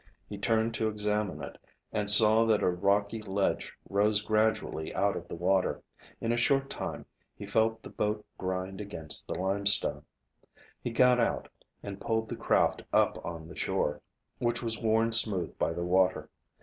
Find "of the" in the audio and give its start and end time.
5.15-5.35